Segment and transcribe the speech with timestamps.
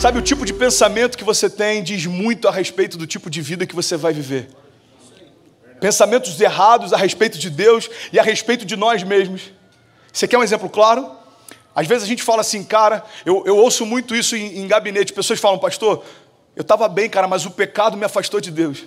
[0.00, 3.42] Sabe, o tipo de pensamento que você tem diz muito a respeito do tipo de
[3.42, 4.48] vida que você vai viver.
[5.78, 9.52] Pensamentos errados a respeito de Deus e a respeito de nós mesmos.
[10.10, 11.10] Você quer um exemplo claro?
[11.74, 15.12] Às vezes a gente fala assim, cara, eu, eu ouço muito isso em, em gabinete.
[15.12, 16.02] Pessoas falam, pastor,
[16.56, 18.84] eu estava bem, cara, mas o pecado me afastou de Deus.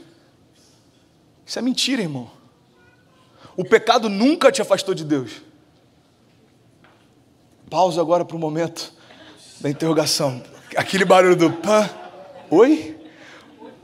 [1.46, 2.28] Isso é mentira, irmão.
[3.56, 5.44] O pecado nunca te afastou de Deus.
[7.70, 8.92] Pausa agora para o momento
[9.62, 10.42] da interrogação.
[10.76, 11.90] Aquele barulho do pã.
[12.50, 12.96] Oi?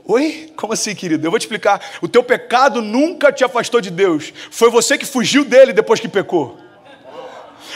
[0.04, 0.52] Oi?
[0.56, 1.26] Como assim, querido?
[1.26, 1.80] Eu vou te explicar.
[2.02, 4.32] O teu pecado nunca te afastou de Deus.
[4.50, 6.58] Foi você que fugiu dele depois que pecou.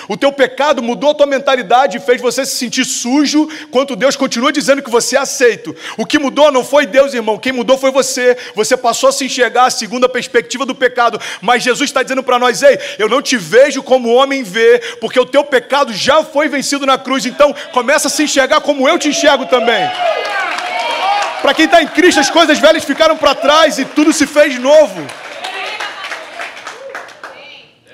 [0.08, 4.16] O teu pecado mudou a tua mentalidade e fez você se sentir sujo, enquanto Deus
[4.16, 5.74] continua dizendo que você é aceito.
[5.96, 8.36] O que mudou não foi Deus, irmão, quem mudou foi você.
[8.54, 11.20] Você passou a se enxergar segundo a perspectiva do pecado.
[11.40, 14.80] Mas Jesus está dizendo para nós: ei, eu não te vejo como o homem vê,
[15.00, 17.26] porque o teu pecado já foi vencido na cruz.
[17.26, 19.88] Então começa a se enxergar como eu te enxergo também.
[21.42, 24.58] Para quem está em Cristo, as coisas velhas ficaram para trás e tudo se fez
[24.58, 25.06] novo.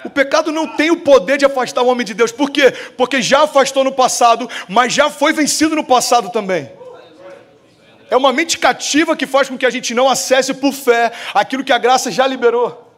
[0.05, 2.33] O pecado não tem o poder de afastar o homem de Deus.
[2.33, 2.73] Por quê?
[2.97, 6.71] Porque já afastou no passado, mas já foi vencido no passado também.
[8.11, 11.63] É uma mente cativa que faz com que a gente não acesse por fé aquilo
[11.63, 12.89] que a graça já liberou.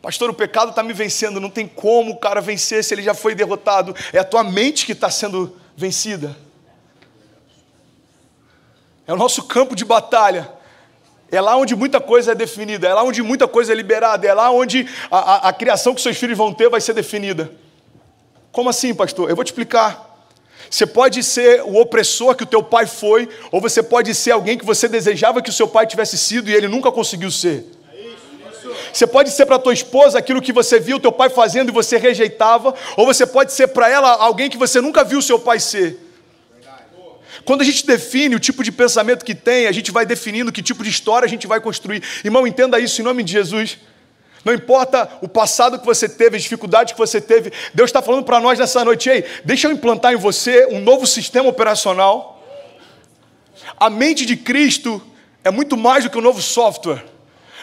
[0.00, 1.40] Pastor, o pecado está me vencendo.
[1.40, 3.94] Não tem como o cara vencer se ele já foi derrotado.
[4.12, 6.36] É a tua mente que está sendo vencida.
[9.06, 10.57] É o nosso campo de batalha.
[11.30, 14.32] É lá onde muita coisa é definida, é lá onde muita coisa é liberada, é
[14.32, 17.50] lá onde a, a, a criação que seus filhos vão ter vai ser definida.
[18.50, 19.28] Como assim, pastor?
[19.28, 20.08] Eu vou te explicar.
[20.70, 24.56] Você pode ser o opressor que o teu pai foi, ou você pode ser alguém
[24.56, 27.64] que você desejava que o seu pai tivesse sido e ele nunca conseguiu ser.
[28.92, 31.98] Você pode ser para tua esposa aquilo que você viu teu pai fazendo e você
[31.98, 36.07] rejeitava, ou você pode ser para ela alguém que você nunca viu seu pai ser.
[37.48, 40.62] Quando a gente define o tipo de pensamento que tem, a gente vai definindo que
[40.62, 42.02] tipo de história a gente vai construir.
[42.22, 43.78] Irmão, entenda isso em nome de Jesus.
[44.44, 48.22] Não importa o passado que você teve, a dificuldade que você teve, Deus está falando
[48.22, 52.46] para nós nessa noite, ei, deixa eu implantar em você um novo sistema operacional.
[53.78, 55.00] A mente de Cristo
[55.42, 57.02] é muito mais do que um novo software.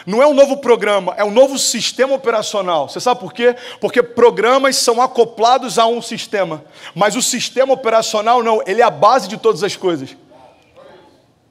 [0.06, 2.88] Não é um novo programa, é um novo sistema operacional.
[2.88, 3.56] Você sabe por quê?
[3.80, 8.90] Porque programas são acoplados a um sistema, mas o sistema operacional não, ele é a
[8.90, 10.16] base de todas as coisas.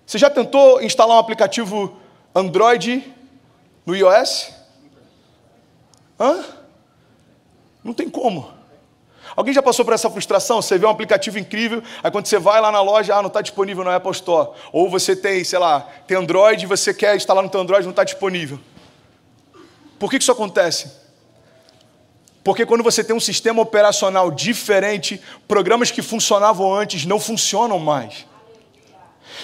[0.05, 1.97] Você já tentou instalar um aplicativo
[2.33, 3.13] Android
[3.85, 4.51] no iOS?
[6.17, 6.45] Hã?
[7.83, 8.53] Não tem como.
[9.35, 10.61] Alguém já passou por essa frustração?
[10.61, 13.41] Você vê um aplicativo incrível, aí quando você vai lá na loja, ah, não está
[13.41, 14.51] disponível no Apple Store.
[14.71, 17.91] Ou você tem, sei lá, tem Android e você quer instalar no teu Android, não
[17.91, 18.59] está disponível.
[19.99, 20.91] Por que isso acontece?
[22.43, 28.25] Porque quando você tem um sistema operacional diferente, programas que funcionavam antes não funcionam mais.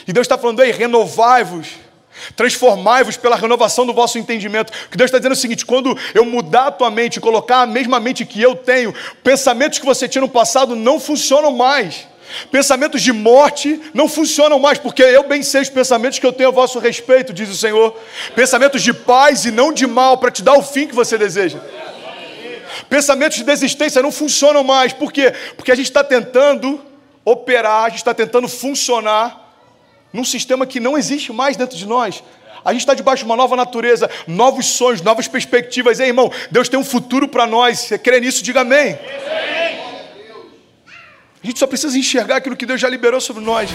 [0.08, 1.76] E Deus está falando aí, renovai-vos
[2.36, 4.72] Transformai-vos pela renovação do vosso entendimento.
[4.86, 7.62] O que Deus está dizendo é o seguinte: quando eu mudar a tua mente, colocar
[7.62, 8.94] a mesma mente que eu tenho,
[9.24, 12.08] pensamentos que você tinha no passado não funcionam mais.
[12.50, 16.50] Pensamentos de morte não funcionam mais, porque eu bem sei os pensamentos que eu tenho
[16.50, 17.98] a vosso respeito, diz o Senhor.
[18.36, 21.60] Pensamentos de paz e não de mal, para te dar o fim que você deseja.
[22.90, 25.34] Pensamentos de desistência não funcionam mais, por quê?
[25.56, 26.82] Porque a gente está tentando
[27.24, 29.41] operar, a gente está tentando funcionar
[30.14, 32.24] num sistema que não existe mais dentro de nós.
[32.64, 36.00] A gente está debaixo de uma nova natureza, novos sonhos, novas perspectivas.
[36.00, 37.80] Ei, irmão, Deus tem um futuro para nós.
[37.80, 38.44] Você crê nisso?
[38.44, 38.98] Diga amém.
[41.44, 43.70] A gente só precisa enxergar aquilo que Deus já liberou sobre nós.